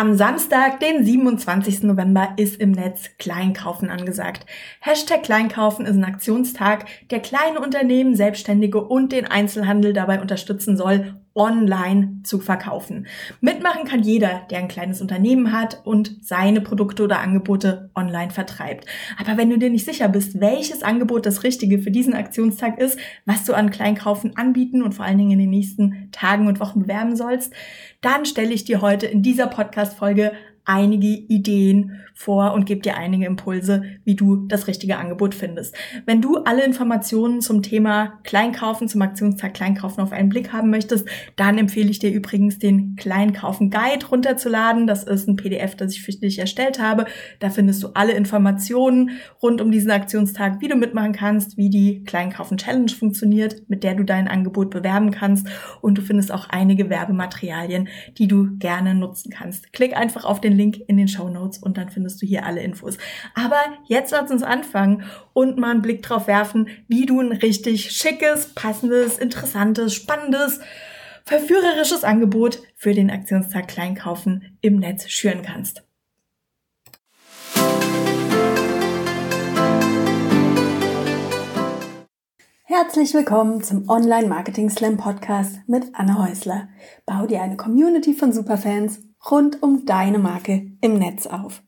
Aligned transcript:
Am 0.00 0.16
Samstag, 0.16 0.78
den 0.78 1.04
27. 1.04 1.82
November, 1.82 2.34
ist 2.36 2.60
im 2.60 2.70
Netz 2.70 3.10
Kleinkaufen 3.18 3.90
angesagt. 3.90 4.46
Hashtag 4.78 5.24
Kleinkaufen 5.24 5.86
ist 5.86 5.96
ein 5.96 6.04
Aktionstag, 6.04 6.86
der 7.10 7.18
kleine 7.18 7.58
Unternehmen, 7.58 8.14
Selbstständige 8.14 8.80
und 8.80 9.10
den 9.10 9.26
Einzelhandel 9.26 9.92
dabei 9.92 10.20
unterstützen 10.20 10.76
soll, 10.76 11.16
online 11.38 12.20
zu 12.24 12.40
verkaufen. 12.40 13.06
Mitmachen 13.40 13.84
kann 13.84 14.02
jeder, 14.02 14.42
der 14.50 14.58
ein 14.58 14.68
kleines 14.68 15.00
Unternehmen 15.00 15.52
hat 15.52 15.80
und 15.84 16.16
seine 16.20 16.60
Produkte 16.60 17.04
oder 17.04 17.20
Angebote 17.20 17.90
online 17.94 18.30
vertreibt. 18.30 18.86
Aber 19.18 19.38
wenn 19.38 19.48
du 19.48 19.58
dir 19.58 19.70
nicht 19.70 19.86
sicher 19.86 20.08
bist, 20.08 20.40
welches 20.40 20.82
Angebot 20.82 21.24
das 21.24 21.44
Richtige 21.44 21.78
für 21.78 21.90
diesen 21.90 22.14
Aktionstag 22.14 22.78
ist, 22.78 22.98
was 23.24 23.44
du 23.44 23.54
an 23.54 23.70
Kleinkaufen 23.70 24.36
anbieten 24.36 24.82
und 24.82 24.94
vor 24.94 25.04
allen 25.04 25.18
Dingen 25.18 25.32
in 25.32 25.38
den 25.38 25.50
nächsten 25.50 26.08
Tagen 26.12 26.48
und 26.48 26.60
Wochen 26.60 26.80
bewerben 26.80 27.16
sollst, 27.16 27.52
dann 28.00 28.26
stelle 28.26 28.52
ich 28.52 28.64
dir 28.64 28.80
heute 28.80 29.06
in 29.06 29.22
dieser 29.22 29.46
Podcast-Folge 29.46 30.32
einige 30.68 31.06
Ideen 31.06 32.00
vor 32.14 32.52
und 32.52 32.66
gebe 32.66 32.82
dir 32.82 32.96
einige 32.96 33.24
Impulse, 33.26 33.84
wie 34.04 34.16
du 34.16 34.46
das 34.48 34.66
richtige 34.66 34.98
Angebot 34.98 35.34
findest. 35.34 35.74
Wenn 36.04 36.20
du 36.20 36.38
alle 36.38 36.64
Informationen 36.64 37.40
zum 37.40 37.62
Thema 37.62 38.18
Kleinkaufen, 38.24 38.88
zum 38.88 39.00
Aktionstag 39.02 39.54
Kleinkaufen 39.54 40.02
auf 40.02 40.12
einen 40.12 40.28
Blick 40.28 40.52
haben 40.52 40.68
möchtest, 40.68 41.08
dann 41.36 41.58
empfehle 41.58 41.90
ich 41.90 42.00
dir 42.00 42.10
übrigens 42.10 42.58
den 42.58 42.96
Kleinkaufen 42.96 43.70
Guide 43.70 44.06
runterzuladen. 44.06 44.86
Das 44.86 45.04
ist 45.04 45.28
ein 45.28 45.36
PDF, 45.36 45.74
das 45.76 45.94
ich 45.94 46.02
für 46.02 46.12
dich 46.12 46.38
erstellt 46.38 46.82
habe. 46.82 47.06
Da 47.38 47.50
findest 47.50 47.82
du 47.82 47.88
alle 47.94 48.12
Informationen 48.12 49.10
rund 49.40 49.60
um 49.60 49.70
diesen 49.70 49.90
Aktionstag, 49.90 50.60
wie 50.60 50.68
du 50.68 50.76
mitmachen 50.76 51.12
kannst, 51.12 51.56
wie 51.56 51.70
die 51.70 52.02
Kleinkaufen 52.04 52.58
Challenge 52.58 52.90
funktioniert, 52.90 53.62
mit 53.68 53.84
der 53.84 53.94
du 53.94 54.02
dein 54.02 54.28
Angebot 54.28 54.70
bewerben 54.70 55.12
kannst 55.12 55.46
und 55.80 55.96
du 55.96 56.02
findest 56.02 56.32
auch 56.32 56.48
einige 56.50 56.90
Werbematerialien, 56.90 57.88
die 58.18 58.28
du 58.28 58.58
gerne 58.58 58.94
nutzen 58.94 59.30
kannst. 59.30 59.72
Klick 59.72 59.96
einfach 59.96 60.24
auf 60.24 60.40
den 60.40 60.57
Link 60.58 60.76
in 60.88 60.98
den 60.98 61.08
Show 61.08 61.30
Notes 61.30 61.58
und 61.58 61.78
dann 61.78 61.88
findest 61.88 62.20
du 62.20 62.26
hier 62.26 62.44
alle 62.44 62.62
Infos. 62.62 62.98
Aber 63.34 63.60
jetzt 63.86 64.10
lass 64.10 64.30
uns 64.30 64.42
anfangen 64.42 65.04
und 65.32 65.56
mal 65.56 65.70
einen 65.70 65.82
Blick 65.82 66.02
drauf 66.02 66.26
werfen, 66.26 66.68
wie 66.88 67.06
du 67.06 67.20
ein 67.20 67.32
richtig 67.32 67.92
schickes, 67.92 68.52
passendes, 68.54 69.18
interessantes, 69.18 69.94
spannendes, 69.94 70.60
verführerisches 71.24 72.04
Angebot 72.04 72.60
für 72.74 72.92
den 72.92 73.10
Aktionstag 73.10 73.68
Kleinkaufen 73.68 74.58
im 74.60 74.78
Netz 74.78 75.08
schüren 75.08 75.42
kannst. 75.42 75.84
Herzlich 82.64 83.12
willkommen 83.14 83.62
zum 83.62 83.88
Online 83.88 84.28
Marketing 84.28 84.70
Slam 84.70 84.98
Podcast 84.98 85.60
mit 85.66 85.86
Anna 85.94 86.24
Häusler. 86.26 86.68
Bau 87.06 87.26
dir 87.26 87.42
eine 87.42 87.56
Community 87.56 88.14
von 88.14 88.32
Superfans 88.32 89.07
rund 89.30 89.62
um 89.62 89.84
deine 89.86 90.18
Marke 90.18 90.72
im 90.80 90.98
Netz 90.98 91.26
auf. 91.26 91.62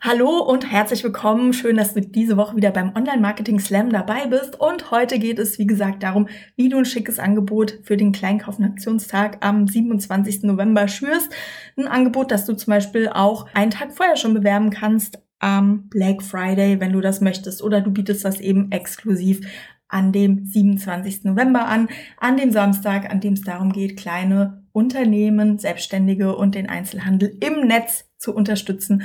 Hallo 0.00 0.38
und 0.38 0.70
herzlich 0.70 1.02
willkommen. 1.02 1.52
Schön, 1.52 1.76
dass 1.76 1.94
du 1.94 2.00
diese 2.00 2.36
Woche 2.36 2.54
wieder 2.54 2.70
beim 2.70 2.94
Online 2.94 3.20
Marketing 3.20 3.58
Slam 3.58 3.90
dabei 3.90 4.28
bist. 4.28 4.60
Und 4.60 4.92
heute 4.92 5.18
geht 5.18 5.40
es, 5.40 5.58
wie 5.58 5.66
gesagt, 5.66 6.04
darum, 6.04 6.28
wie 6.54 6.68
du 6.68 6.78
ein 6.78 6.84
schickes 6.84 7.18
Angebot 7.18 7.80
für 7.82 7.96
den 7.96 8.12
Kleinkaufen-Aktionstag 8.12 9.44
am 9.44 9.66
27. 9.66 10.44
November 10.44 10.86
schürst. 10.86 11.32
Ein 11.76 11.88
Angebot, 11.88 12.30
das 12.30 12.44
du 12.44 12.54
zum 12.54 12.70
Beispiel 12.70 13.08
auch 13.08 13.48
einen 13.52 13.72
Tag 13.72 13.92
vorher 13.92 14.16
schon 14.16 14.32
bewerben 14.32 14.70
kannst 14.70 15.18
am 15.40 15.88
Black 15.88 16.22
Friday, 16.22 16.78
wenn 16.78 16.92
du 16.92 17.00
das 17.00 17.20
möchtest. 17.20 17.60
Oder 17.60 17.80
du 17.80 17.90
bietest 17.90 18.24
das 18.24 18.40
eben 18.40 18.70
exklusiv 18.70 19.40
an 19.88 20.12
dem 20.12 20.44
27. 20.44 21.24
November 21.24 21.66
an, 21.66 21.88
an 22.18 22.36
dem 22.36 22.52
Samstag, 22.52 23.10
an 23.10 23.20
dem 23.20 23.34
es 23.34 23.42
darum 23.42 23.72
geht, 23.72 23.96
kleine 23.96 24.64
Unternehmen, 24.72 25.58
Selbstständige 25.58 26.36
und 26.36 26.54
den 26.54 26.68
Einzelhandel 26.68 27.36
im 27.40 27.66
Netz 27.66 28.04
zu 28.18 28.34
unterstützen, 28.34 29.02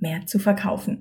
mehr 0.00 0.26
zu 0.26 0.38
verkaufen. 0.38 1.00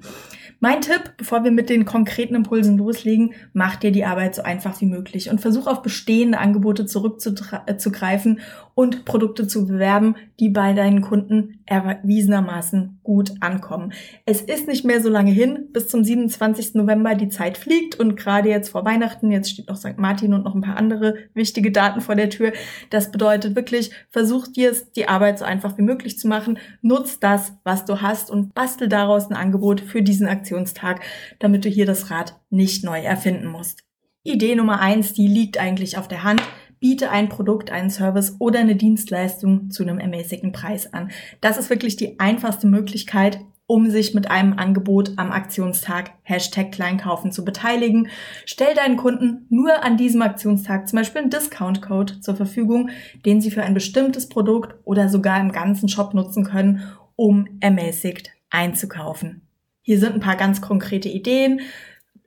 Mein 0.60 0.80
Tipp, 0.80 1.16
bevor 1.18 1.44
wir 1.44 1.52
mit 1.52 1.70
den 1.70 1.84
konkreten 1.84 2.36
Impulsen 2.36 2.78
loslegen, 2.78 3.34
mach 3.52 3.76
dir 3.76 3.92
die 3.92 4.06
Arbeit 4.06 4.36
so 4.36 4.44
einfach 4.44 4.80
wie 4.80 4.86
möglich 4.86 5.30
und 5.30 5.42
versuch 5.42 5.68
auf 5.68 5.82
bestehende 5.82 6.38
Angebote 6.38 6.86
zurückzugreifen 6.86 8.40
und 8.76 9.06
Produkte 9.06 9.48
zu 9.48 9.68
bewerben, 9.68 10.16
die 10.40 10.50
bei 10.50 10.74
deinen 10.74 11.02
Kunden 11.02 11.60
erwiesenermaßen 11.66 13.00
gut 13.04 13.32
ankommen. 13.40 13.94
Es 14.26 14.42
ist 14.42 14.68
nicht 14.68 14.84
mehr 14.86 15.02
so 15.02 15.10
lange 15.10 15.32
hin, 15.32 15.70
bis 15.72 15.88
zum 15.88 16.04
27. 16.04 16.76
November 16.76 17.16
die 17.16 17.30
Zeit 17.30 17.58
fliegt 17.58 18.00
und 18.00 18.16
gerade 18.16 18.50
jetzt 18.50 18.70
vor 18.70 18.86
Weihnachten, 18.86 19.32
jetzt 19.32 19.52
steht 19.52 19.70
noch 19.70 19.78
St. 19.78 19.98
Martin 19.98 20.34
und 20.34 20.44
noch 20.44 20.56
ein 20.56 20.62
paar 20.62 20.78
andere 20.78 21.16
wichtige 21.34 21.72
Daten 21.72 22.02
vor 22.02 22.16
der 22.16 22.30
Tür. 22.30 22.54
Das 22.90 23.12
bedeutet 23.12 23.56
wirklich, 23.56 23.92
versuch 24.10 24.48
dir 24.48 24.74
die 24.96 25.08
Arbeit 25.08 25.40
so 25.40 25.46
einfach 25.46 25.78
wie 25.78 25.84
möglich 25.84 26.18
zu 26.18 26.28
machen, 26.28 26.58
nutz 26.82 27.20
das, 27.20 27.54
was 27.64 27.86
du 27.86 28.02
hast 28.02 28.32
und 28.32 28.54
bastel 28.54 28.88
daraus 28.88 29.30
ein 29.30 29.36
Angebot 29.36 29.82
für 29.82 30.02
diesen 30.02 30.28
Aktionstag, 30.28 31.02
damit 31.40 31.66
du 31.66 31.70
hier 31.70 31.86
das 31.86 32.10
Rad 32.10 32.40
nicht 32.50 32.84
neu 32.84 33.00
erfinden 33.00 33.48
musst. 33.48 33.84
Idee 34.26 34.56
Nummer 34.56 34.80
eins, 34.80 35.14
die 35.14 35.28
liegt 35.28 35.58
eigentlich 35.58 35.98
auf 35.98 36.08
der 36.08 36.24
Hand. 36.24 36.42
Biete 36.84 37.12
ein 37.12 37.30
Produkt, 37.30 37.72
einen 37.72 37.90
Service 37.90 38.36
oder 38.40 38.60
eine 38.60 38.76
Dienstleistung 38.76 39.72
zu 39.72 39.84
einem 39.84 40.00
ermäßigten 40.00 40.52
Preis 40.52 40.94
an. 40.94 41.12
Das 41.40 41.56
ist 41.56 41.70
wirklich 41.70 41.96
die 41.96 42.20
einfachste 42.20 42.68
Möglichkeit, 42.68 43.40
um 43.68 43.90
sich 43.90 44.14
mit 44.14 44.30
einem 44.30 44.52
Angebot 44.60 45.14
am 45.16 45.32
Aktionstag 45.32 46.12
Hashtag 46.24 46.74
Kleinkaufen 46.74 47.32
zu 47.32 47.46
beteiligen. 47.46 48.10
Stell 48.44 48.76
deinen 48.76 48.98
Kunden 48.98 49.46
nur 49.48 49.82
an 49.82 49.96
diesem 49.96 50.22
Aktionstag 50.22 50.90
zum 50.90 50.98
Beispiel 50.98 51.22
einen 51.22 51.30
Discount-Code 51.30 52.20
zur 52.20 52.36
Verfügung, 52.36 52.90
den 53.26 53.40
sie 53.40 53.50
für 53.50 53.64
ein 53.64 53.74
bestimmtes 53.74 54.28
Produkt 54.28 54.76
oder 54.84 55.08
sogar 55.08 55.40
im 55.40 55.54
ganzen 55.54 55.88
Shop 55.88 56.14
nutzen 56.14 56.44
können, 56.44 56.84
um 57.16 57.48
ermäßigt 57.62 58.32
einzukaufen. 58.50 59.40
Hier 59.84 60.00
sind 60.00 60.16
ein 60.16 60.20
paar 60.20 60.36
ganz 60.36 60.60
konkrete 60.60 61.08
Ideen. 61.08 61.62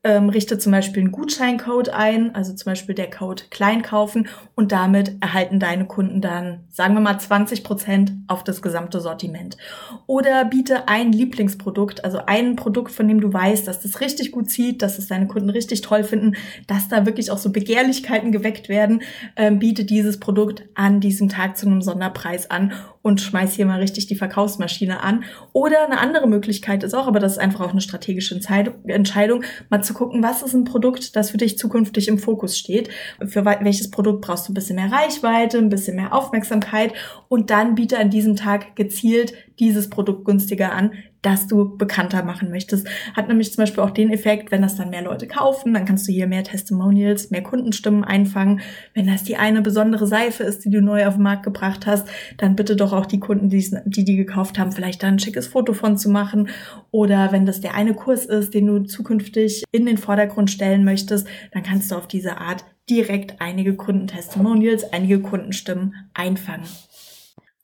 Ähm, 0.06 0.28
richte 0.28 0.56
zum 0.56 0.70
Beispiel 0.70 1.02
einen 1.02 1.10
Gutscheincode 1.10 1.88
ein, 1.88 2.32
also 2.32 2.54
zum 2.54 2.70
Beispiel 2.70 2.94
der 2.94 3.10
Code 3.10 3.42
Kleinkaufen 3.50 4.28
und 4.54 4.70
damit 4.70 5.16
erhalten 5.20 5.58
deine 5.58 5.86
Kunden 5.86 6.20
dann, 6.20 6.60
sagen 6.70 6.94
wir 6.94 7.00
mal, 7.00 7.18
20 7.18 7.64
Prozent 7.64 8.12
auf 8.28 8.44
das 8.44 8.62
gesamte 8.62 9.00
Sortiment. 9.00 9.56
Oder 10.06 10.44
biete 10.44 10.86
ein 10.86 11.10
Lieblingsprodukt, 11.10 12.04
also 12.04 12.20
ein 12.24 12.54
Produkt, 12.54 12.92
von 12.92 13.08
dem 13.08 13.20
du 13.20 13.32
weißt, 13.32 13.66
dass 13.66 13.80
das 13.80 14.00
richtig 14.00 14.30
gut 14.30 14.48
zieht, 14.48 14.80
dass 14.80 15.00
es 15.00 15.08
deine 15.08 15.26
Kunden 15.26 15.50
richtig 15.50 15.80
toll 15.80 16.04
finden, 16.04 16.36
dass 16.68 16.86
da 16.86 17.04
wirklich 17.04 17.32
auch 17.32 17.38
so 17.38 17.50
Begehrlichkeiten 17.50 18.30
geweckt 18.30 18.68
werden, 18.68 19.02
ähm, 19.34 19.58
biete 19.58 19.84
dieses 19.84 20.20
Produkt 20.20 20.68
an 20.76 21.00
diesem 21.00 21.28
Tag 21.28 21.56
zu 21.56 21.66
einem 21.66 21.82
Sonderpreis 21.82 22.48
an 22.48 22.74
und 23.06 23.20
schmeiß 23.20 23.54
hier 23.54 23.66
mal 23.66 23.78
richtig 23.78 24.08
die 24.08 24.16
Verkaufsmaschine 24.16 25.00
an. 25.00 25.22
Oder 25.52 25.84
eine 25.84 26.00
andere 26.00 26.26
Möglichkeit 26.26 26.82
ist 26.82 26.92
auch, 26.92 27.06
aber 27.06 27.20
das 27.20 27.34
ist 27.34 27.38
einfach 27.38 27.60
auch 27.60 27.70
eine 27.70 27.80
strategische 27.80 28.34
Entscheidung, 28.34 29.44
mal 29.70 29.80
zu 29.84 29.94
gucken, 29.94 30.24
was 30.24 30.42
ist 30.42 30.54
ein 30.54 30.64
Produkt, 30.64 31.14
das 31.14 31.30
für 31.30 31.36
dich 31.36 31.56
zukünftig 31.56 32.08
im 32.08 32.18
Fokus 32.18 32.58
steht. 32.58 32.88
Für 33.24 33.44
welches 33.44 33.92
Produkt 33.92 34.22
brauchst 34.22 34.48
du 34.48 34.52
ein 34.52 34.54
bisschen 34.54 34.74
mehr 34.74 34.90
Reichweite, 34.90 35.58
ein 35.58 35.68
bisschen 35.68 35.94
mehr 35.94 36.12
Aufmerksamkeit 36.12 36.94
und 37.28 37.50
dann 37.50 37.76
biete 37.76 37.96
an 37.96 38.10
diesem 38.10 38.34
Tag 38.34 38.74
gezielt 38.74 39.34
dieses 39.60 39.88
Produkt 39.88 40.24
günstiger 40.24 40.72
an, 40.72 40.90
das 41.26 41.48
du 41.48 41.76
bekannter 41.76 42.22
machen 42.22 42.50
möchtest. 42.50 42.86
Hat 43.14 43.26
nämlich 43.26 43.52
zum 43.52 43.62
Beispiel 43.62 43.82
auch 43.82 43.90
den 43.90 44.12
Effekt, 44.12 44.52
wenn 44.52 44.62
das 44.62 44.76
dann 44.76 44.90
mehr 44.90 45.02
Leute 45.02 45.26
kaufen, 45.26 45.74
dann 45.74 45.84
kannst 45.84 46.06
du 46.06 46.12
hier 46.12 46.28
mehr 46.28 46.44
Testimonials, 46.44 47.30
mehr 47.30 47.42
Kundenstimmen 47.42 48.04
einfangen. 48.04 48.60
Wenn 48.94 49.08
das 49.08 49.24
die 49.24 49.36
eine 49.36 49.60
besondere 49.60 50.06
Seife 50.06 50.44
ist, 50.44 50.64
die 50.64 50.70
du 50.70 50.80
neu 50.80 51.04
auf 51.06 51.14
den 51.14 51.24
Markt 51.24 51.42
gebracht 51.42 51.84
hast, 51.84 52.08
dann 52.38 52.54
bitte 52.54 52.76
doch 52.76 52.92
auch 52.92 53.06
die 53.06 53.18
Kunden, 53.18 53.48
die 53.48 53.66
die, 53.86 54.04
die 54.04 54.16
gekauft 54.16 54.56
haben, 54.58 54.70
vielleicht 54.70 55.02
da 55.02 55.08
ein 55.08 55.18
schickes 55.18 55.48
Foto 55.48 55.72
von 55.72 55.98
zu 55.98 56.08
machen. 56.08 56.48
Oder 56.92 57.32
wenn 57.32 57.44
das 57.44 57.60
der 57.60 57.74
eine 57.74 57.94
Kurs 57.94 58.24
ist, 58.24 58.54
den 58.54 58.66
du 58.66 58.84
zukünftig 58.84 59.64
in 59.72 59.84
den 59.84 59.98
Vordergrund 59.98 60.50
stellen 60.50 60.84
möchtest, 60.84 61.26
dann 61.52 61.64
kannst 61.64 61.90
du 61.90 61.96
auf 61.96 62.06
diese 62.06 62.38
Art 62.38 62.64
direkt 62.88 63.40
einige 63.40 63.74
Kundentestimonials, 63.74 64.92
einige 64.92 65.20
Kundenstimmen 65.20 65.94
einfangen. 66.14 66.66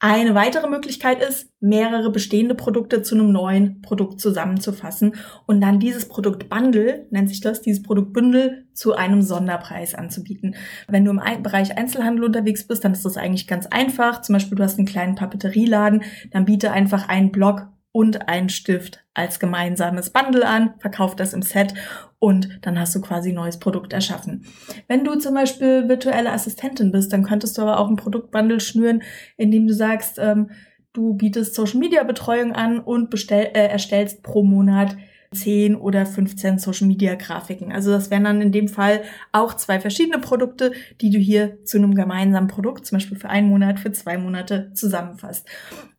Eine 0.04 0.34
weitere 0.34 0.68
Möglichkeit 0.68 1.22
ist, 1.22 1.48
mehrere 1.60 2.10
bestehende 2.10 2.56
Produkte 2.56 3.02
zu 3.02 3.14
einem 3.14 3.30
neuen 3.30 3.82
Produkt 3.82 4.20
zusammenzufassen 4.20 5.14
und 5.46 5.60
dann 5.60 5.78
dieses 5.78 6.08
Produktbundle, 6.08 7.06
nennt 7.10 7.28
sich 7.28 7.40
das, 7.40 7.62
dieses 7.62 7.84
Produktbündel 7.84 8.66
zu 8.72 8.96
einem 8.96 9.22
Sonderpreis 9.22 9.94
anzubieten. 9.94 10.56
Wenn 10.88 11.04
du 11.04 11.12
im 11.12 11.20
Bereich 11.44 11.78
Einzelhandel 11.78 12.24
unterwegs 12.24 12.66
bist, 12.66 12.84
dann 12.84 12.94
ist 12.94 13.04
das 13.04 13.16
eigentlich 13.16 13.46
ganz 13.46 13.66
einfach. 13.66 14.22
Zum 14.22 14.32
Beispiel, 14.32 14.58
du 14.58 14.64
hast 14.64 14.76
einen 14.76 14.88
kleinen 14.88 15.14
Papeterieladen, 15.14 16.02
dann 16.32 16.46
biete 16.46 16.72
einfach 16.72 17.08
einen 17.08 17.30
Block 17.30 17.68
und 17.92 18.28
einen 18.28 18.48
Stift 18.48 19.04
als 19.14 19.38
gemeinsames 19.38 20.10
Bundle 20.10 20.46
an, 20.46 20.74
verkauf 20.78 21.14
das 21.14 21.34
im 21.34 21.42
Set 21.42 21.74
und 22.18 22.58
dann 22.62 22.78
hast 22.78 22.94
du 22.94 23.00
quasi 23.00 23.30
ein 23.30 23.34
neues 23.34 23.58
Produkt 23.58 23.92
erschaffen. 23.92 24.46
Wenn 24.88 25.04
du 25.04 25.14
zum 25.16 25.34
Beispiel 25.34 25.88
virtuelle 25.88 26.32
Assistentin 26.32 26.90
bist, 26.90 27.12
dann 27.12 27.22
könntest 27.22 27.58
du 27.58 27.62
aber 27.62 27.78
auch 27.78 27.88
ein 27.88 27.96
Produktbundle 27.96 28.60
schnüren, 28.60 29.02
indem 29.36 29.66
du 29.66 29.74
sagst, 29.74 30.18
ähm, 30.18 30.50
du 30.92 31.14
bietest 31.14 31.54
Social 31.54 31.78
Media 31.78 32.02
Betreuung 32.04 32.52
an 32.52 32.78
und 32.78 33.10
bestell, 33.10 33.50
äh, 33.54 33.68
erstellst 33.68 34.22
pro 34.22 34.42
Monat 34.42 34.96
10 35.32 35.76
oder 35.76 36.06
15 36.06 36.58
Social 36.58 36.86
Media 36.86 37.14
Grafiken. 37.14 37.72
Also 37.72 37.90
das 37.90 38.10
wären 38.10 38.24
dann 38.24 38.40
in 38.40 38.52
dem 38.52 38.68
Fall 38.68 39.02
auch 39.32 39.54
zwei 39.54 39.80
verschiedene 39.80 40.18
Produkte, 40.18 40.72
die 41.00 41.10
du 41.10 41.18
hier 41.18 41.64
zu 41.64 41.78
einem 41.78 41.94
gemeinsamen 41.94 42.48
Produkt, 42.48 42.86
zum 42.86 42.96
Beispiel 42.96 43.18
für 43.18 43.30
einen 43.30 43.48
Monat, 43.48 43.80
für 43.80 43.92
zwei 43.92 44.18
Monate 44.18 44.72
zusammenfasst. 44.74 45.48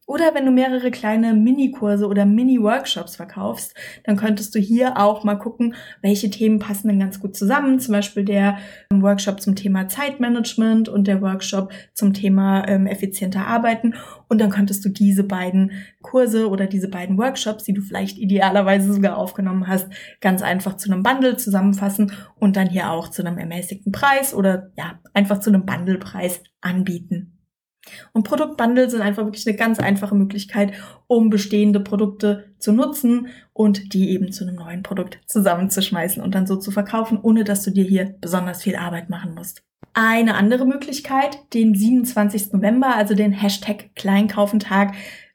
Oder 0.06 0.36
wenn 0.36 0.46
du 0.46 0.52
mehrere 0.52 0.92
kleine 0.92 1.34
Mini-Kurse 1.34 2.08
oder 2.08 2.26
Mini-Workshops 2.26 3.16
verkaufst, 3.16 3.74
dann 4.04 4.18
könntest 4.18 4.54
du 4.54 4.60
hier 4.60 4.98
auch 4.98 5.24
mal 5.24 5.36
gucken, 5.36 5.76
welche 6.02 6.30
Themen 6.30 6.60
passen 6.60 6.90
denn 6.90 7.00
ganz 7.00 7.22
gut 7.22 7.38
zusammen. 7.38 7.80
Zum 7.80 7.94
Beispiel 7.94 8.26
der 8.26 8.58
Workshop 8.92 9.40
zum 9.40 9.56
Thema 9.56 9.88
Zeitmanagement 9.88 10.90
und 10.90 11.08
der 11.08 11.22
Workshop 11.22 11.72
zum 11.94 12.14
Thema 12.14 12.68
ähm, 12.68 12.86
effizienter 12.86 13.48
Arbeiten. 13.48 13.96
Und 14.28 14.42
dann 14.42 14.50
könntest 14.50 14.84
du 14.84 14.90
diese 14.90 15.24
beiden 15.24 15.72
Kurse 16.02 16.50
oder 16.50 16.68
diese 16.68 16.90
beiden 16.90 17.18
Workshops, 17.18 17.64
die 17.64 17.74
du 17.74 17.82
vielleicht 17.82 18.18
idealerweise 18.18 18.92
sogar 18.92 19.18
aufgenommen 19.18 19.68
hast, 19.68 19.88
ganz 20.20 20.42
einfach 20.42 20.76
zu 20.76 20.92
einem 20.92 21.04
Bundle 21.04 21.38
zusammenfassen 21.38 22.12
und 22.36 22.58
dann 22.58 22.70
hier 22.70 22.92
auch 22.92 23.08
zu 23.10 23.26
einem 23.26 23.38
ermäßigten 23.38 23.94
Preis 23.94 24.34
oder 24.34 24.72
ja, 24.78 25.00
einfach 25.14 25.40
zu 25.40 25.50
einem 25.50 25.66
Bundlepreis 25.66 26.42
anbieten. 26.60 27.43
Und 28.14 28.24
Produktbundle 28.24 28.90
sind 28.90 29.02
einfach 29.02 29.26
wirklich 29.26 29.48
eine 29.48 29.58
ganz 29.58 29.80
einfache 29.80 30.16
Möglichkeit, 30.16 30.74
um 31.08 31.30
bestehende 31.30 31.80
Produkte 31.80 32.54
zu 32.60 32.72
nutzen 32.72 33.28
und 33.52 33.94
die 33.94 34.10
eben 34.12 34.32
zu 34.32 34.46
einem 34.46 34.56
neuen 34.56 34.84
Produkt 34.84 35.20
zusammenzuschmeißen 35.28 36.24
und 36.24 36.34
dann 36.36 36.48
so 36.48 36.56
zu 36.56 36.72
verkaufen, 36.72 37.20
ohne 37.22 37.44
dass 37.44 37.64
du 37.64 37.72
dir 37.72 37.84
hier 37.84 38.16
besonders 38.22 38.64
viel 38.64 38.76
Arbeit 38.76 39.10
machen 39.10 39.36
musst. 39.36 39.64
Eine 39.94 40.36
andere 40.36 40.66
Möglichkeit, 40.66 41.38
den 41.54 41.76
27. 41.76 42.54
November, 42.54 42.96
also 42.96 43.14
den 43.14 43.32
Hashtag 43.32 43.96
Kleinkaufentag, 43.96 44.94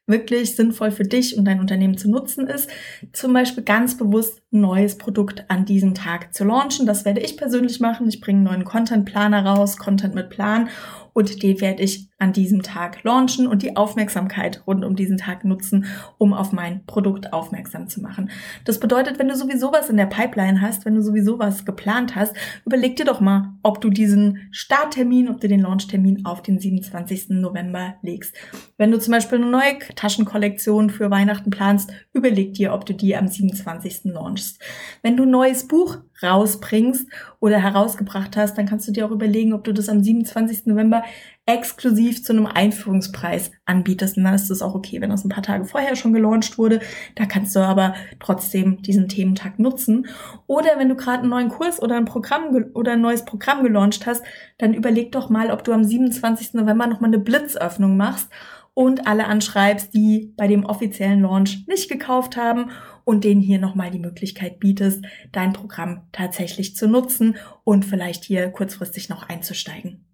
wirklich 0.08 0.56
sinnvoll 0.56 0.90
für 0.90 1.04
dich 1.04 1.36
und 1.36 1.44
dein 1.44 1.60
Unternehmen 1.60 1.96
zu 1.96 2.10
nutzen 2.10 2.46
ist, 2.48 2.68
zum 3.12 3.32
Beispiel 3.34 3.62
ganz 3.62 3.96
bewusst 3.96 4.42
ein 4.52 4.62
neues 4.62 4.96
Produkt 4.96 5.44
an 5.48 5.66
diesem 5.66 5.94
Tag 5.94 6.34
zu 6.34 6.44
launchen. 6.44 6.86
Das 6.86 7.04
werde 7.04 7.20
ich 7.20 7.36
persönlich 7.36 7.78
machen. 7.78 8.08
Ich 8.08 8.20
bringe 8.20 8.38
einen 8.38 8.46
neuen 8.46 8.64
Content-Planer 8.64 9.44
raus, 9.44 9.76
Content 9.76 10.14
mit 10.14 10.30
Plan 10.30 10.70
und 11.12 11.42
den 11.42 11.60
werde 11.60 11.82
ich 11.82 12.08
an 12.18 12.32
diesem 12.32 12.62
Tag 12.62 13.04
launchen 13.04 13.46
und 13.46 13.62
die 13.62 13.76
Aufmerksamkeit 13.76 14.62
rund 14.66 14.84
um 14.84 14.96
diesen 14.96 15.18
Tag 15.18 15.44
nutzen, 15.44 15.86
um 16.18 16.34
auf 16.34 16.52
mein 16.52 16.84
Produkt 16.84 17.32
aufmerksam 17.32 17.88
zu 17.88 18.00
machen. 18.00 18.30
Das 18.64 18.80
bedeutet, 18.80 19.18
wenn 19.18 19.28
du 19.28 19.36
sowieso 19.36 19.72
was 19.72 19.88
in 19.88 19.96
der 19.96 20.06
Pipeline 20.06 20.60
hast, 20.60 20.84
wenn 20.84 20.96
du 20.96 21.02
sowieso 21.02 21.38
was 21.38 21.64
geplant 21.64 22.16
hast, 22.16 22.34
überleg 22.66 22.96
dir 22.96 23.04
doch 23.04 23.20
mal, 23.20 23.52
ob 23.62 23.80
du 23.80 23.90
diesen 23.90 24.48
Starttermin, 24.50 25.28
ob 25.28 25.40
du 25.40 25.46
den 25.46 25.60
Launchtermin 25.60 26.24
auf 26.24 26.42
den 26.42 26.58
27. 26.58 27.30
November 27.30 27.94
legst. 28.02 28.34
Wenn 28.76 28.90
du 28.90 28.98
zum 28.98 29.12
Beispiel 29.12 29.38
eine 29.38 29.50
neue 29.50 29.78
Taschenkollektion 29.94 30.90
für 30.90 31.10
Weihnachten 31.10 31.50
planst, 31.50 31.92
überleg 32.12 32.54
dir, 32.54 32.72
ob 32.72 32.84
du 32.84 32.94
die 32.94 33.16
am 33.16 33.28
27. 33.28 34.04
launchst. 34.04 34.60
Wenn 35.02 35.16
du 35.16 35.22
ein 35.22 35.30
neues 35.30 35.68
Buch 35.68 35.98
rausbringst 36.22 37.08
oder 37.38 37.58
herausgebracht 37.58 38.36
hast, 38.36 38.58
dann 38.58 38.66
kannst 38.66 38.88
du 38.88 38.92
dir 38.92 39.06
auch 39.06 39.12
überlegen, 39.12 39.52
ob 39.52 39.64
du 39.64 39.72
das 39.72 39.88
am 39.88 40.02
27. 40.02 40.66
November 40.66 41.04
exklusiv 41.48 42.22
zu 42.22 42.34
einem 42.34 42.46
Einführungspreis 42.46 43.50
anbietest. 43.64 44.18
Und 44.18 44.24
dann 44.24 44.34
ist 44.34 44.50
es 44.50 44.60
auch 44.60 44.74
okay, 44.74 45.00
wenn 45.00 45.08
das 45.08 45.24
ein 45.24 45.30
paar 45.30 45.42
Tage 45.42 45.64
vorher 45.64 45.96
schon 45.96 46.12
gelauncht 46.12 46.58
wurde. 46.58 46.80
Da 47.14 47.24
kannst 47.24 47.56
du 47.56 47.60
aber 47.60 47.94
trotzdem 48.20 48.82
diesen 48.82 49.08
Thementag 49.08 49.58
nutzen. 49.58 50.08
Oder 50.46 50.78
wenn 50.78 50.90
du 50.90 50.94
gerade 50.94 51.20
einen 51.20 51.30
neuen 51.30 51.48
Kurs 51.48 51.80
oder 51.80 51.96
ein 51.96 52.04
Programm 52.04 52.54
oder 52.74 52.92
ein 52.92 53.00
neues 53.00 53.24
Programm 53.24 53.62
gelauncht 53.62 54.06
hast, 54.06 54.22
dann 54.58 54.74
überleg 54.74 55.10
doch 55.12 55.30
mal, 55.30 55.50
ob 55.50 55.64
du 55.64 55.72
am 55.72 55.84
27. 55.84 56.52
November 56.52 56.86
nochmal 56.86 57.08
eine 57.08 57.18
Blitzöffnung 57.18 57.96
machst 57.96 58.28
und 58.74 59.06
alle 59.06 59.26
anschreibst, 59.26 59.94
die 59.94 60.34
bei 60.36 60.48
dem 60.48 60.66
offiziellen 60.66 61.22
Launch 61.22 61.64
nicht 61.66 61.88
gekauft 61.88 62.36
haben 62.36 62.70
und 63.04 63.24
denen 63.24 63.40
hier 63.40 63.58
nochmal 63.58 63.90
die 63.90 63.98
Möglichkeit 63.98 64.60
bietest, 64.60 65.02
dein 65.32 65.54
Programm 65.54 66.02
tatsächlich 66.12 66.76
zu 66.76 66.86
nutzen 66.86 67.36
und 67.64 67.86
vielleicht 67.86 68.22
hier 68.22 68.50
kurzfristig 68.50 69.08
noch 69.08 69.28
einzusteigen. 69.28 70.04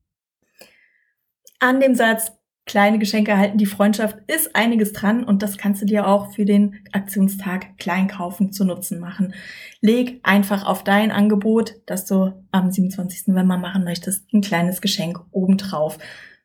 An 1.65 1.81
dem 1.81 1.95
Satz, 1.95 2.31
kleine 2.67 2.99
Geschenke 2.99 3.39
halten 3.39 3.57
die 3.57 3.65
Freundschaft, 3.65 4.19
ist 4.27 4.55
einiges 4.55 4.93
dran 4.93 5.25
und 5.25 5.43
das 5.43 5.57
kannst 5.57 5.81
du 5.81 5.87
dir 5.87 6.07
auch 6.07 6.31
für 6.35 6.45
den 6.45 6.85
Aktionstag 6.93 7.79
Kleinkaufen 7.79 8.53
zu 8.53 8.67
Nutzen 8.67 9.01
machen. 9.01 9.33
Leg 9.81 10.21
einfach 10.25 10.67
auf 10.67 10.85
dein 10.85 11.11
Angebot, 11.11 11.77
das 11.87 12.05
du 12.05 12.35
am 12.51 12.71
27. 12.71 13.29
November 13.29 13.57
machen 13.57 13.83
möchtest, 13.83 14.31
ein 14.35 14.43
kleines 14.43 14.83
Geschenk 14.83 15.19
obendrauf 15.31 15.97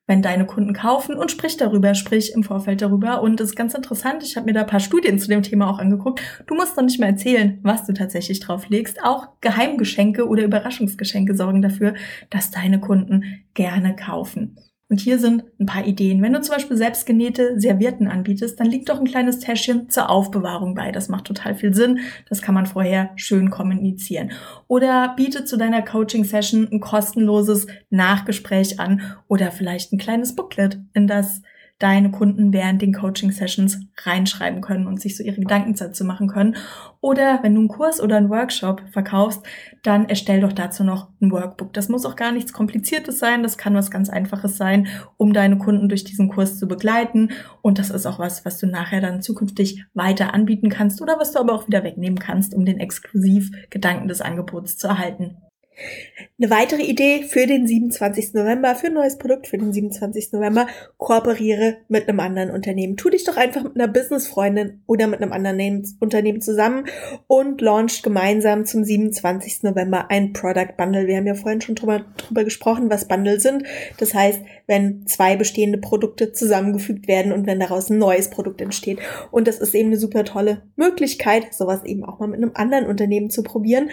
wenn 0.07 0.23
deine 0.23 0.47
Kunden 0.47 0.73
kaufen 0.73 1.13
und 1.15 1.29
sprich 1.29 1.55
darüber, 1.55 1.93
sprich 1.93 2.33
im 2.33 2.41
Vorfeld 2.41 2.81
darüber. 2.81 3.21
Und 3.21 3.39
das 3.39 3.49
ist 3.49 3.55
ganz 3.55 3.75
interessant. 3.75 4.23
Ich 4.23 4.35
habe 4.35 4.47
mir 4.47 4.53
da 4.53 4.61
ein 4.61 4.65
paar 4.65 4.79
Studien 4.79 5.19
zu 5.19 5.27
dem 5.27 5.43
Thema 5.43 5.69
auch 5.69 5.77
angeguckt. 5.77 6.19
Du 6.47 6.55
musst 6.55 6.75
doch 6.75 6.81
nicht 6.81 6.99
mehr 6.99 7.09
erzählen, 7.09 7.59
was 7.61 7.85
du 7.85 7.93
tatsächlich 7.93 8.39
drauf 8.39 8.69
legst. 8.69 9.03
Auch 9.03 9.27
Geheimgeschenke 9.41 10.27
oder 10.27 10.41
Überraschungsgeschenke 10.41 11.37
sorgen 11.37 11.61
dafür, 11.61 11.93
dass 12.31 12.49
deine 12.49 12.79
Kunden 12.79 13.43
gerne 13.53 13.95
kaufen. 13.95 14.57
Und 14.89 14.99
hier 14.99 15.19
sind 15.19 15.43
ein 15.59 15.67
paar 15.67 15.85
Ideen. 15.85 16.21
Wenn 16.23 16.33
du 16.33 16.41
zum 16.41 16.55
Beispiel 16.55 16.75
selbstgenähte 16.75 17.59
Servietten 17.59 18.07
anbietest, 18.07 18.59
dann 18.59 18.67
liegt 18.67 18.89
doch 18.89 18.99
ein 18.99 19.05
kleines 19.05 19.37
Täschchen 19.37 19.87
zur 19.89 20.09
Aufbewahrung 20.09 20.73
bei. 20.73 20.91
Das 20.91 21.09
macht 21.09 21.25
total 21.25 21.53
viel 21.53 21.75
Sinn. 21.75 21.99
Das 22.27 22.41
kann 22.41 22.55
man 22.55 22.65
vorher 22.65 23.11
schön 23.15 23.51
kommunizieren. 23.51 24.31
Oder 24.67 25.13
biete 25.15 25.45
zu 25.45 25.57
deiner 25.57 25.83
Coaching-Session 25.83 26.69
ein 26.71 26.79
kostenloses 26.79 27.67
Nachgespräch 27.91 28.79
an 28.79 29.01
oder 29.27 29.51
vielleicht 29.51 29.93
ein 29.93 29.99
kleines 29.99 30.35
Booklet, 30.35 30.79
in 30.95 31.05
das 31.05 31.43
deine 31.79 32.11
Kunden 32.11 32.51
während 32.51 32.81
den 32.81 32.93
Coaching-Sessions 32.93 33.79
reinschreiben 34.03 34.61
können 34.61 34.85
und 34.85 34.99
sich 34.99 35.15
so 35.15 35.23
ihre 35.23 35.39
Gedanken 35.39 35.73
dazu 35.75 36.03
machen 36.03 36.27
können. 36.27 36.57
Oder 36.99 37.39
wenn 37.41 37.55
du 37.55 37.61
einen 37.61 37.69
Kurs 37.69 38.01
oder 38.01 38.17
einen 38.17 38.29
Workshop 38.29 38.83
verkaufst, 38.91 39.41
dann 39.83 40.09
erstell 40.09 40.41
doch 40.41 40.51
dazu 40.51 40.83
noch 40.83 41.07
ein 41.21 41.31
Workbook. 41.31 41.71
Das 41.71 41.87
muss 41.87 42.05
auch 42.05 42.17
gar 42.17 42.33
nichts 42.33 42.51
Kompliziertes 42.51 43.19
sein, 43.19 43.43
das 43.43 43.57
kann 43.57 43.75
was 43.75 43.89
ganz 43.89 44.09
Einfaches 44.09 44.57
sein, 44.57 44.87
um 45.15 45.31
deine 45.31 45.57
Kunden 45.57 45.87
durch 45.87 46.03
diesen 46.03 46.27
Kurs 46.27 46.59
zu 46.59 46.67
begleiten. 46.67 47.31
Und 47.61 47.79
das 47.79 47.89
ist 47.89 48.05
auch 48.05 48.19
was, 48.19 48.43
was 48.43 48.57
du 48.57 48.67
nachher 48.67 48.99
dann 48.99 49.21
zukünftig 49.21 49.85
weiter 49.93 50.33
anbieten 50.33 50.69
kannst 50.69 51.01
oder 51.01 51.17
was 51.17 51.31
du 51.31 51.39
aber 51.39 51.53
auch 51.53 51.67
wieder 51.67 51.85
wegnehmen 51.85 52.19
kannst, 52.19 52.53
um 52.53 52.65
den 52.65 52.79
Exklusiv-Gedanken 52.79 54.09
des 54.09 54.19
Angebots 54.19 54.77
zu 54.77 54.87
erhalten. 54.87 55.37
Eine 56.41 56.51
weitere 56.51 56.83
Idee 56.83 57.23
für 57.23 57.45
den 57.47 57.67
27. 57.67 58.33
November, 58.33 58.73
für 58.73 58.87
ein 58.87 58.93
neues 58.93 59.17
Produkt 59.17 59.47
für 59.47 59.57
den 59.57 59.73
27. 59.73 60.31
November, 60.31 60.67
kooperiere 60.97 61.77
mit 61.89 62.07
einem 62.07 62.21
anderen 62.21 62.51
Unternehmen. 62.51 62.95
Tu 62.95 63.09
dich 63.09 63.25
doch 63.25 63.35
einfach 63.35 63.63
mit 63.63 63.75
einer 63.75 63.89
Businessfreundin 63.89 64.81
oder 64.87 65.07
mit 65.07 65.21
einem 65.21 65.33
anderen 65.33 65.83
Unternehmen 65.99 66.39
zusammen 66.39 66.85
und 67.27 67.59
launcht 67.59 68.03
gemeinsam 68.03 68.65
zum 68.65 68.85
27. 68.85 69.63
November 69.63 70.09
ein 70.09 70.31
Product 70.31 70.77
Bundle. 70.77 71.07
Wir 71.07 71.17
haben 71.17 71.27
ja 71.27 71.35
vorhin 71.35 71.59
schon 71.59 71.75
drüber, 71.75 72.05
drüber 72.15 72.45
gesprochen, 72.45 72.89
was 72.89 73.09
Bundle 73.09 73.41
sind. 73.41 73.63
Das 73.97 74.13
heißt, 74.13 74.39
wenn 74.65 75.05
zwei 75.07 75.35
bestehende 75.35 75.77
Produkte 75.77 76.31
zusammengefügt 76.31 77.09
werden 77.09 77.33
und 77.33 77.47
wenn 77.47 77.59
daraus 77.59 77.89
ein 77.89 77.97
neues 77.97 78.29
Produkt 78.29 78.61
entsteht. 78.61 78.99
Und 79.31 79.49
das 79.49 79.59
ist 79.59 79.75
eben 79.75 79.89
eine 79.89 79.97
super 79.97 80.23
tolle 80.23 80.61
Möglichkeit, 80.77 81.53
sowas 81.53 81.83
eben 81.83 82.05
auch 82.05 82.19
mal 82.19 82.27
mit 82.27 82.41
einem 82.41 82.51
anderen 82.53 82.85
Unternehmen 82.85 83.29
zu 83.29 83.43
probieren 83.43 83.89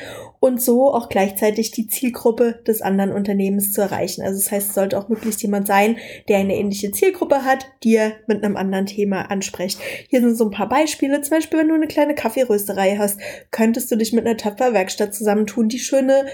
und 0.46 0.62
so 0.62 0.94
auch 0.94 1.08
gleichzeitig 1.08 1.72
die 1.72 1.88
Zielgruppe 1.88 2.60
des 2.66 2.80
anderen 2.80 3.12
Unternehmens 3.12 3.72
zu 3.72 3.80
erreichen. 3.82 4.22
Also 4.22 4.38
das 4.38 4.50
heißt, 4.50 4.68
es 4.68 4.74
sollte 4.74 4.98
auch 4.98 5.08
möglichst 5.08 5.42
jemand 5.42 5.66
sein, 5.66 5.98
der 6.28 6.38
eine 6.38 6.56
ähnliche 6.56 6.92
Zielgruppe 6.92 7.44
hat, 7.44 7.66
die 7.82 7.96
er 7.96 8.12
mit 8.26 8.42
einem 8.42 8.56
anderen 8.56 8.86
Thema 8.86 9.30
anspricht. 9.30 9.78
Hier 10.08 10.20
sind 10.20 10.36
so 10.36 10.44
ein 10.44 10.50
paar 10.50 10.68
Beispiele. 10.68 11.20
Zum 11.20 11.36
Beispiel, 11.36 11.58
wenn 11.58 11.68
du 11.68 11.74
eine 11.74 11.88
kleine 11.88 12.14
Kaffeerösterei 12.14 12.96
hast, 12.96 13.20
könntest 13.50 13.90
du 13.90 13.96
dich 13.96 14.12
mit 14.12 14.24
einer 14.24 14.36
Töpferwerkstatt 14.36 15.14
zusammentun, 15.14 15.68
die 15.68 15.80
schöne 15.80 16.26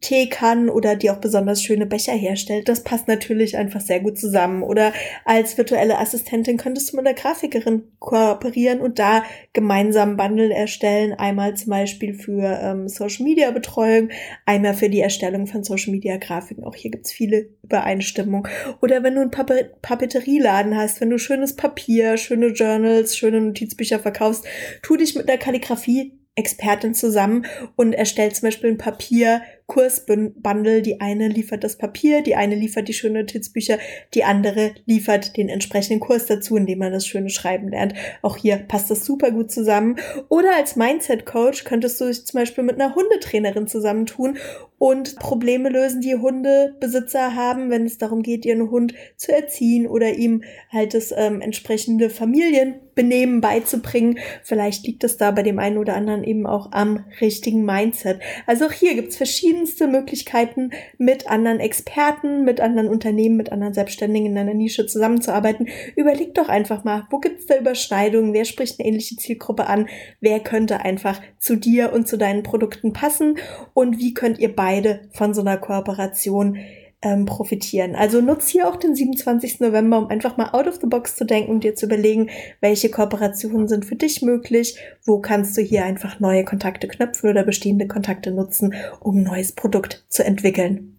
Teekannen 0.00 0.68
oder 0.68 0.96
die 0.96 1.10
auch 1.10 1.16
besonders 1.16 1.62
schöne 1.62 1.86
Becher 1.86 2.12
herstellt. 2.12 2.68
Das 2.68 2.84
passt 2.84 3.08
natürlich 3.08 3.56
einfach 3.56 3.80
sehr 3.80 4.00
gut 4.00 4.18
zusammen. 4.18 4.62
Oder 4.62 4.92
als 5.24 5.58
virtuelle 5.58 5.98
Assistentin 5.98 6.56
könntest 6.56 6.92
du 6.92 6.96
mit 6.96 7.06
einer 7.06 7.16
Grafikerin 7.16 7.82
kooperieren 7.98 8.80
und 8.80 8.98
da 8.98 9.24
gemeinsam 9.52 10.16
Bundle 10.16 10.54
erstellen. 10.54 11.14
Einmal 11.14 11.54
zum 11.54 11.70
Beispiel 11.70 12.14
für 12.14 12.60
ähm, 12.62 12.88
Social 12.88 13.24
Media 13.24 13.50
Betreuung, 13.50 14.10
einmal 14.46 14.74
für 14.74 14.88
die 14.88 15.00
Erstellung 15.00 15.46
von 15.46 15.64
Social 15.64 15.92
Media 15.92 16.16
Grafiken. 16.16 16.64
Auch 16.64 16.76
hier 16.76 16.90
gibt's 16.90 17.12
viele 17.12 17.48
Übereinstimmung. 17.62 18.46
Oder 18.80 19.02
wenn 19.02 19.14
du 19.14 19.22
einen 19.22 19.30
Papeterieladen 19.30 20.76
hast, 20.76 21.00
wenn 21.00 21.10
du 21.10 21.18
schönes 21.18 21.56
Papier, 21.56 22.16
schöne 22.16 22.48
Journals, 22.48 23.16
schöne 23.16 23.40
Notizbücher 23.40 23.98
verkaufst, 23.98 24.46
tu 24.82 24.96
dich 24.96 25.16
mit 25.16 25.28
einer 25.28 25.38
Kalligrafie 25.38 26.12
Expertin 26.38 26.94
zusammen 26.94 27.46
und 27.74 27.92
erstellt 27.92 28.36
zum 28.36 28.46
Beispiel 28.46 28.70
ein 28.70 28.78
Papier 28.78 29.42
Kursbundle. 29.68 30.82
Die 30.82 31.00
eine 31.00 31.28
liefert 31.28 31.62
das 31.62 31.76
Papier, 31.76 32.22
die 32.22 32.34
eine 32.34 32.56
liefert 32.56 32.88
die 32.88 32.94
schönen 32.94 33.14
Notizbücher, 33.20 33.78
die 34.14 34.24
andere 34.24 34.72
liefert 34.86 35.36
den 35.36 35.48
entsprechenden 35.48 36.00
Kurs 36.00 36.26
dazu, 36.26 36.56
indem 36.56 36.80
man 36.80 36.92
das 36.92 37.06
schöne 37.06 37.30
Schreiben 37.30 37.68
lernt. 37.68 37.94
Auch 38.22 38.36
hier 38.36 38.56
passt 38.56 38.90
das 38.90 39.04
super 39.04 39.30
gut 39.30 39.52
zusammen. 39.52 39.96
Oder 40.28 40.56
als 40.56 40.74
Mindset-Coach 40.74 41.64
könntest 41.64 42.00
du 42.00 42.06
dich 42.06 42.26
zum 42.26 42.40
Beispiel 42.40 42.64
mit 42.64 42.80
einer 42.80 42.94
Hundetrainerin 42.94 43.68
zusammentun 43.68 44.38
und 44.78 45.16
Probleme 45.16 45.68
lösen, 45.68 46.00
die 46.00 46.14
Hundebesitzer 46.14 47.34
haben, 47.34 47.68
wenn 47.68 47.84
es 47.84 47.98
darum 47.98 48.22
geht, 48.22 48.46
ihren 48.46 48.70
Hund 48.70 48.94
zu 49.16 49.32
erziehen 49.34 49.86
oder 49.86 50.12
ihm 50.14 50.44
halt 50.72 50.94
das 50.94 51.12
ähm, 51.16 51.40
entsprechende 51.40 52.10
Familienbenehmen 52.10 53.40
beizubringen. 53.40 54.18
Vielleicht 54.44 54.86
liegt 54.86 55.02
es 55.02 55.16
da 55.16 55.32
bei 55.32 55.42
dem 55.42 55.58
einen 55.58 55.78
oder 55.78 55.96
anderen 55.96 56.22
eben 56.22 56.46
auch 56.46 56.70
am 56.70 57.04
richtigen 57.20 57.64
Mindset. 57.64 58.20
Also 58.46 58.66
auch 58.66 58.72
hier 58.72 58.94
gibt 58.94 59.08
es 59.08 59.16
verschiedenste 59.58 59.88
Möglichkeiten, 59.88 60.70
mit 60.98 61.28
anderen 61.28 61.58
Experten, 61.58 62.44
mit 62.44 62.60
anderen 62.60 62.88
Unternehmen, 62.88 63.36
mit 63.36 63.50
anderen 63.50 63.74
Selbstständigen 63.74 64.26
in 64.26 64.38
einer 64.38 64.54
Nische 64.54 64.86
zusammenzuarbeiten. 64.86 65.68
Überleg 65.96 66.34
doch 66.34 66.48
einfach 66.48 66.84
mal, 66.84 67.06
wo 67.10 67.18
gibt 67.18 67.40
es 67.40 67.46
da 67.46 67.56
Überschneidungen? 67.58 68.32
Wer 68.32 68.44
spricht 68.44 68.78
eine 68.78 68.88
ähnliche 68.88 69.16
Zielgruppe 69.16 69.66
an? 69.66 69.88
Wer 70.20 70.40
könnte 70.40 70.80
einfach 70.84 71.20
zu 71.40 71.56
dir 71.56 71.92
und 71.92 72.06
zu 72.06 72.16
deinen 72.16 72.44
Produkten 72.44 72.92
passen? 72.92 73.38
Und 73.74 73.98
wie 73.98 74.14
könnt 74.14 74.38
ihr 74.38 74.54
beide 74.54 75.08
von 75.12 75.34
so 75.34 75.40
einer 75.40 75.56
Kooperation 75.56 76.58
ähm, 77.02 77.26
profitieren. 77.26 77.94
Also 77.94 78.20
nutz 78.20 78.48
hier 78.48 78.68
auch 78.68 78.76
den 78.76 78.94
27. 78.94 79.60
November, 79.60 79.98
um 79.98 80.08
einfach 80.08 80.36
mal 80.36 80.50
out 80.50 80.66
of 80.66 80.78
the 80.80 80.86
box 80.86 81.14
zu 81.14 81.24
denken 81.24 81.52
und 81.52 81.64
dir 81.64 81.74
zu 81.74 81.86
überlegen, 81.86 82.28
welche 82.60 82.90
Kooperationen 82.90 83.68
sind 83.68 83.84
für 83.84 83.96
dich 83.96 84.22
möglich, 84.22 84.76
wo 85.04 85.20
kannst 85.20 85.56
du 85.56 85.62
hier 85.62 85.84
einfach 85.84 86.18
neue 86.18 86.44
Kontakte 86.44 86.88
knöpfen 86.88 87.30
oder 87.30 87.44
bestehende 87.44 87.86
Kontakte 87.86 88.32
nutzen, 88.32 88.74
um 89.00 89.18
ein 89.18 89.22
neues 89.22 89.52
Produkt 89.52 90.04
zu 90.08 90.24
entwickeln. 90.24 90.98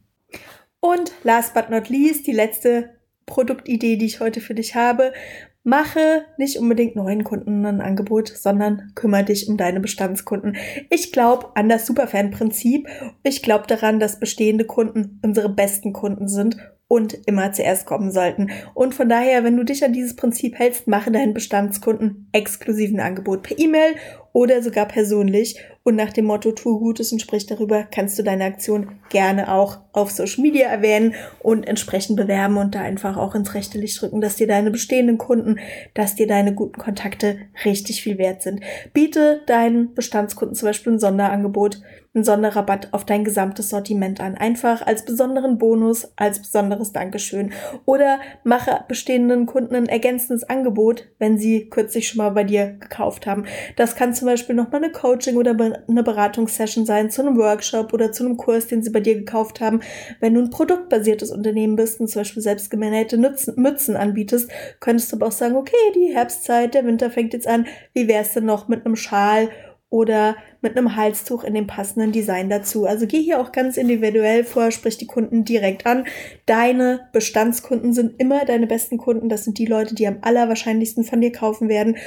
Und 0.79 1.11
last 1.23 1.53
but 1.53 1.69
not 1.69 1.89
least, 1.89 2.27
die 2.27 2.31
letzte 2.31 2.91
Produktidee, 3.25 3.97
die 3.97 4.05
ich 4.05 4.21
heute 4.21 4.41
für 4.41 4.55
dich 4.55 4.75
habe 4.75 5.13
mache 5.63 6.25
nicht 6.37 6.57
unbedingt 6.57 6.95
neuen 6.95 7.23
Kunden 7.23 7.65
ein 7.65 7.81
Angebot, 7.81 8.29
sondern 8.29 8.91
kümmere 8.95 9.25
dich 9.25 9.47
um 9.47 9.57
deine 9.57 9.79
Bestandskunden. 9.79 10.57
Ich 10.89 11.11
glaube 11.11 11.47
an 11.55 11.69
das 11.69 11.85
Superfan-Prinzip. 11.85 12.87
Ich 13.23 13.41
glaube 13.41 13.67
daran, 13.67 13.99
dass 13.99 14.19
bestehende 14.19 14.65
Kunden 14.65 15.19
unsere 15.23 15.49
besten 15.49 15.93
Kunden 15.93 16.27
sind 16.27 16.57
und 16.89 17.13
immer 17.27 17.51
zuerst 17.53 17.85
kommen 17.85 18.11
sollten. 18.11 18.49
Und 18.73 18.95
von 18.95 19.07
daher, 19.07 19.43
wenn 19.43 19.55
du 19.55 19.63
dich 19.63 19.85
an 19.85 19.93
dieses 19.93 20.15
Prinzip 20.15 20.57
hältst, 20.57 20.87
mache 20.87 21.11
deinen 21.11 21.35
Bestandskunden 21.35 22.29
exklusiven 22.31 22.99
Angebot 22.99 23.43
per 23.43 23.59
E-Mail 23.59 23.95
oder 24.33 24.61
sogar 24.61 24.85
persönlich. 24.85 25.59
Und 25.83 25.95
nach 25.95 26.13
dem 26.13 26.25
Motto, 26.25 26.51
tue 26.51 26.77
Gutes 26.77 27.11
und 27.11 27.21
sprich 27.21 27.45
darüber, 27.45 27.83
kannst 27.83 28.19
du 28.19 28.23
deine 28.23 28.43
Aktion 28.43 28.99
gerne 29.09 29.51
auch 29.51 29.79
auf 29.91 30.11
Social 30.11 30.41
Media 30.41 30.67
erwähnen 30.67 31.15
und 31.39 31.67
entsprechend 31.67 32.17
bewerben 32.17 32.57
und 32.57 32.75
da 32.75 32.81
einfach 32.81 33.17
auch 33.17 33.33
ins 33.33 33.53
rechte 33.55 33.79
Licht 33.79 33.99
drücken, 33.99 34.21
dass 34.21 34.35
dir 34.35 34.47
deine 34.47 34.71
bestehenden 34.71 35.17
Kunden, 35.17 35.57
dass 35.93 36.15
dir 36.15 36.27
deine 36.27 36.53
guten 36.53 36.79
Kontakte 36.79 37.37
richtig 37.65 38.03
viel 38.03 38.17
wert 38.17 38.43
sind. 38.43 38.61
Biete 38.93 39.41
deinen 39.47 39.95
Bestandskunden 39.95 40.55
zum 40.55 40.67
Beispiel 40.67 40.93
ein 40.93 40.99
Sonderangebot, 40.99 41.81
einen 42.13 42.23
Sonderrabatt 42.23 42.89
auf 42.91 43.05
dein 43.05 43.23
gesamtes 43.23 43.69
Sortiment 43.69 44.19
an. 44.19 44.35
Einfach 44.35 44.85
als 44.85 45.05
besonderen 45.05 45.59
Bonus, 45.59 46.11
als 46.15 46.39
besonderes 46.39 46.91
Dankeschön. 46.91 47.51
Oder 47.85 48.19
mache 48.43 48.83
bestehenden 48.87 49.45
Kunden 49.45 49.75
ein 49.75 49.85
ergänzendes 49.85 50.43
Angebot, 50.43 51.07
wenn 51.19 51.37
sie 51.37 51.69
kürzlich 51.69 52.07
schon 52.07 52.17
mal 52.17 52.31
bei 52.31 52.43
dir 52.43 52.77
gekauft 52.79 53.27
haben. 53.27 53.45
Das 53.75 53.95
kann 53.95 54.09
zum 54.19 54.27
Beispiel 54.27 54.55
nochmal 54.55 54.83
eine 54.83 54.91
Coaching 54.91 55.37
oder 55.37 55.51
eine 55.87 56.03
Beratungssession 56.03 56.85
sein 56.85 57.09
zu 57.09 57.21
einem 57.21 57.37
Workshop 57.37 57.93
oder 57.93 58.11
zu 58.11 58.25
einem 58.25 58.37
Kurs, 58.37 58.67
den 58.67 58.83
sie 58.83 58.91
bei 58.91 58.99
dir 58.99 59.15
gekauft 59.15 59.61
haben. 59.61 59.81
Wenn 60.19 60.35
du 60.35 60.41
ein 60.41 60.49
produktbasiertes 60.49 61.31
Unternehmen 61.31 61.75
bist 61.75 61.99
und 61.99 62.07
zum 62.07 62.21
Beispiel 62.21 62.43
selbstgenähte 62.43 63.17
Mützen 63.17 63.95
anbietest, 63.95 64.51
könntest 64.79 65.11
du 65.11 65.15
aber 65.15 65.27
auch 65.27 65.31
sagen, 65.31 65.55
okay, 65.55 65.75
die 65.95 66.13
Herbstzeit, 66.13 66.73
der 66.73 66.85
Winter 66.85 67.09
fängt 67.09 67.33
jetzt 67.33 67.47
an. 67.47 67.65
Wie 67.93 68.07
wär's 68.07 68.33
denn 68.33 68.45
noch 68.45 68.67
mit 68.67 68.85
einem 68.85 68.95
Schal 68.95 69.49
oder 69.89 70.35
mit 70.61 70.77
einem 70.77 70.95
Halstuch 70.95 71.43
in 71.43 71.55
dem 71.55 71.65
passenden 71.65 72.11
Design 72.11 72.49
dazu. 72.49 72.85
Also 72.85 73.07
geh 73.07 73.21
hier 73.21 73.39
auch 73.39 73.51
ganz 73.51 73.75
individuell 73.75 74.43
vor, 74.43 74.71
sprich 74.71 74.97
die 74.97 75.07
Kunden 75.07 75.45
direkt 75.45 75.85
an. 75.85 76.05
Deine 76.45 77.07
Bestandskunden 77.11 77.93
sind 77.93 78.19
immer 78.19 78.45
deine 78.45 78.67
besten 78.67 78.97
Kunden. 78.97 79.29
Das 79.29 79.45
sind 79.45 79.57
die 79.57 79.65
Leute, 79.65 79.95
die 79.95 80.07
am 80.07 80.19
allerwahrscheinlichsten 80.21 81.03
von 81.03 81.21
dir 81.21 81.31
kaufen 81.31 81.69
werden. 81.69 81.97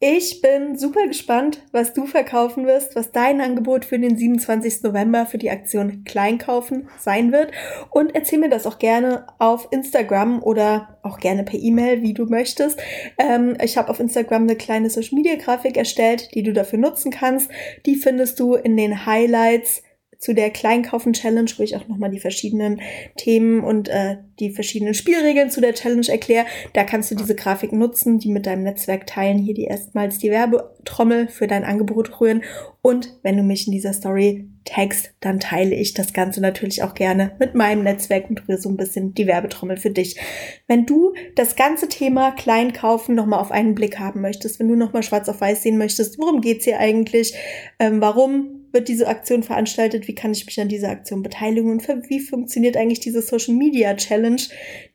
Ich 0.00 0.42
bin 0.42 0.78
super 0.78 1.08
gespannt, 1.08 1.64
was 1.72 1.92
du 1.92 2.06
verkaufen 2.06 2.68
wirst, 2.68 2.94
was 2.94 3.10
dein 3.10 3.40
Angebot 3.40 3.84
für 3.84 3.98
den 3.98 4.16
27. 4.16 4.84
November 4.84 5.26
für 5.26 5.38
die 5.38 5.50
Aktion 5.50 6.04
Kleinkaufen 6.04 6.88
sein 7.00 7.32
wird. 7.32 7.50
Und 7.90 8.14
erzähl 8.14 8.38
mir 8.38 8.48
das 8.48 8.64
auch 8.64 8.78
gerne 8.78 9.26
auf 9.40 9.66
Instagram 9.72 10.40
oder 10.40 11.00
auch 11.02 11.18
gerne 11.18 11.42
per 11.42 11.58
E-Mail, 11.58 12.02
wie 12.02 12.14
du 12.14 12.26
möchtest. 12.26 12.78
Ähm, 13.18 13.56
ich 13.60 13.76
habe 13.76 13.90
auf 13.90 13.98
Instagram 13.98 14.42
eine 14.42 14.54
kleine 14.54 14.88
Social 14.88 15.16
Media 15.16 15.34
Grafik 15.34 15.76
erstellt, 15.76 16.32
die 16.32 16.44
du 16.44 16.52
dafür 16.52 16.78
nutzen 16.78 17.10
kannst. 17.10 17.50
Die 17.84 17.96
findest 17.96 18.38
du 18.38 18.54
in 18.54 18.76
den 18.76 19.04
Highlights 19.04 19.82
zu 20.18 20.34
der 20.34 20.50
Kleinkaufen-Challenge, 20.50 21.50
wo 21.56 21.62
ich 21.62 21.76
auch 21.76 21.86
nochmal 21.86 22.10
die 22.10 22.18
verschiedenen 22.18 22.80
Themen 23.16 23.62
und 23.62 23.88
äh, 23.88 24.16
die 24.40 24.50
verschiedenen 24.50 24.94
Spielregeln 24.94 25.50
zu 25.50 25.60
der 25.60 25.74
Challenge 25.74 26.08
erkläre. 26.08 26.46
Da 26.72 26.82
kannst 26.82 27.10
du 27.10 27.14
diese 27.14 27.36
Grafik 27.36 27.72
nutzen, 27.72 28.18
die 28.18 28.28
mit 28.28 28.46
deinem 28.46 28.64
Netzwerk 28.64 29.06
teilen, 29.06 29.38
hier 29.38 29.54
die 29.54 29.64
erstmals 29.64 30.18
die 30.18 30.30
Werbetrommel 30.30 31.28
für 31.28 31.46
dein 31.46 31.62
Angebot 31.62 32.20
rühren. 32.20 32.42
Und 32.82 33.16
wenn 33.22 33.36
du 33.36 33.44
mich 33.44 33.68
in 33.68 33.72
dieser 33.72 33.92
Story 33.92 34.48
tagst, 34.64 35.12
dann 35.20 35.38
teile 35.38 35.76
ich 35.76 35.94
das 35.94 36.12
Ganze 36.12 36.40
natürlich 36.40 36.82
auch 36.82 36.94
gerne 36.94 37.32
mit 37.38 37.54
meinem 37.54 37.84
Netzwerk 37.84 38.28
und 38.28 38.48
rühre 38.48 38.58
so 38.58 38.68
ein 38.68 38.76
bisschen 38.76 39.14
die 39.14 39.28
Werbetrommel 39.28 39.76
für 39.76 39.90
dich. 39.90 40.18
Wenn 40.66 40.84
du 40.84 41.14
das 41.36 41.54
ganze 41.54 41.88
Thema 41.88 42.32
Kleinkaufen 42.32 43.14
nochmal 43.14 43.40
auf 43.40 43.52
einen 43.52 43.76
Blick 43.76 44.00
haben 44.00 44.20
möchtest, 44.20 44.58
wenn 44.58 44.68
du 44.68 44.74
nochmal 44.74 45.04
schwarz 45.04 45.28
auf 45.28 45.40
weiß 45.40 45.62
sehen 45.62 45.78
möchtest, 45.78 46.18
worum 46.18 46.40
geht's 46.40 46.64
hier 46.64 46.80
eigentlich, 46.80 47.34
ähm, 47.78 48.00
warum 48.00 48.57
wird 48.72 48.88
diese 48.88 49.08
Aktion 49.08 49.42
veranstaltet? 49.42 50.08
Wie 50.08 50.14
kann 50.14 50.32
ich 50.32 50.46
mich 50.46 50.60
an 50.60 50.68
dieser 50.68 50.90
Aktion 50.90 51.22
beteiligen? 51.22 51.70
Und 51.70 51.86
wie 52.08 52.20
funktioniert 52.20 52.76
eigentlich 52.76 53.00
diese 53.00 53.22
Social 53.22 53.54
Media 53.54 53.94
Challenge, 53.94 54.40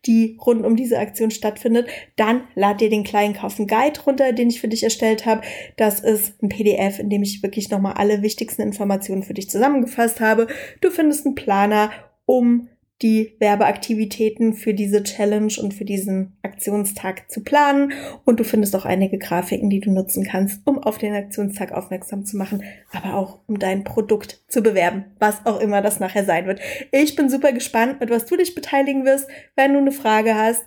die 0.06 0.38
rund 0.46 0.66
um 0.66 0.76
diese 0.76 1.00
Aktion 1.00 1.32
stattfindet? 1.32 1.88
Dann 2.16 2.42
lad 2.56 2.82
dir 2.82 2.90
den 2.90 3.04
Kleinkaufen 3.04 3.68
Guide 3.68 4.00
runter, 4.02 4.34
den 4.34 4.50
ich 4.50 4.62
für 4.62 4.68
dich 4.68 4.84
erstellt 4.84 5.26
habe. 5.26 5.42
Das 5.78 6.00
ist 6.00 6.42
ein 6.42 6.50
PDF, 6.50 7.00
in 7.00 7.10
dem 7.10 7.24
ich 7.24 7.44
wirklich 7.44 7.70
nochmal 7.70 7.94
alle 7.94 8.22
wichtigsten 8.22 8.62
Informationen 8.62 9.24
für 9.24 9.34
dich 9.34 9.50
zusammengefasst 9.50 10.20
habe. 10.20 10.48
Du 10.82 10.90
findest 10.90 11.26
einen 11.26 11.36
Planer, 11.36 11.92
um 12.26 12.70
die 13.04 13.36
Werbeaktivitäten 13.40 14.54
für 14.54 14.74
diese 14.74 15.04
Challenge 15.04 15.54
und 15.62 15.74
für 15.74 15.84
diesen 15.84 16.38
Aktionstag 16.42 17.30
zu 17.30 17.44
planen. 17.44 17.92
Und 18.26 18.40
du 18.40 18.46
findest 18.46 18.76
auch 18.76 18.86
einige 18.86 19.18
Grafiken, 19.18 19.70
die 19.70 19.82
du 19.82 19.92
nutzen 19.92 20.24
kannst, 20.24 20.62
um 20.66 20.80
auf 20.80 20.98
den 20.98 21.14
Aktionstag 21.14 21.74
aufmerksam 21.74 22.26
zu 22.26 22.38
machen, 22.38 22.64
aber 22.92 23.16
auch 23.16 23.40
um 23.46 23.60
dein 23.60 23.84
Produkt 23.84 24.42
zu 24.48 24.64
bewerben, 24.64 25.06
was 25.20 25.46
auch 25.46 25.60
immer 25.60 25.82
das 25.82 26.00
nachher 26.00 26.24
sein 26.24 26.48
wird. 26.48 26.62
Ich 26.92 27.16
bin 27.16 27.30
super 27.30 27.52
gespannt, 27.52 28.00
mit 28.00 28.10
was 28.10 28.26
du 28.26 28.38
dich 28.38 28.56
beteiligen 28.56 29.06
wirst, 29.06 29.28
wenn 29.56 29.74
du 29.74 29.80
eine 29.80 29.92
Frage 29.92 30.36
hast 30.36 30.64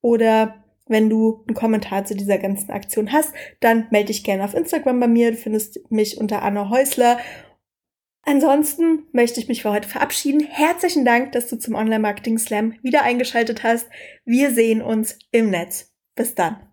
oder 0.00 0.54
wenn 0.86 1.08
du 1.08 1.44
einen 1.46 1.54
Kommentar 1.54 2.04
zu 2.04 2.16
dieser 2.16 2.38
ganzen 2.38 2.70
Aktion 2.70 3.12
hast, 3.12 3.32
dann 3.60 3.86
melde 3.90 4.08
dich 4.08 4.24
gerne 4.24 4.44
auf 4.44 4.54
Instagram 4.54 4.98
bei 4.98 5.06
mir. 5.06 5.30
Du 5.30 5.36
findest 5.36 5.80
mich 5.90 6.18
unter 6.18 6.42
Anna 6.42 6.68
Häusler 6.68 7.18
Ansonsten 8.30 9.08
möchte 9.10 9.40
ich 9.40 9.48
mich 9.48 9.62
für 9.62 9.72
heute 9.72 9.88
verabschieden. 9.88 10.46
Herzlichen 10.46 11.04
Dank, 11.04 11.32
dass 11.32 11.48
du 11.48 11.58
zum 11.58 11.74
Online 11.74 11.98
Marketing 11.98 12.38
Slam 12.38 12.74
wieder 12.80 13.02
eingeschaltet 13.02 13.64
hast. 13.64 13.88
Wir 14.24 14.52
sehen 14.52 14.82
uns 14.82 15.18
im 15.32 15.50
Netz. 15.50 15.92
Bis 16.14 16.36
dann. 16.36 16.69